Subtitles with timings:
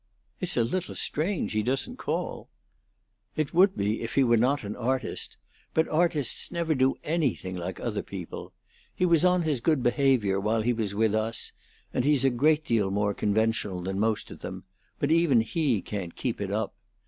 [0.39, 2.49] "It's a little strange he doesn't call."
[3.35, 5.37] "It would be if he were not an artist.
[5.75, 8.51] But artists never do anything like other people.
[8.95, 11.51] He was on his good behavior while he was with us,
[11.93, 14.63] and he's a great deal more conventional than most of them;
[14.97, 16.73] but even he can't keep it up.